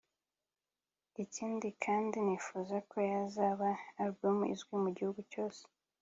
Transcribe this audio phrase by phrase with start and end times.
[1.23, 3.67] ikindi kandi nifuza ko yazaba
[4.03, 5.61] album izwi mu gihugu cyose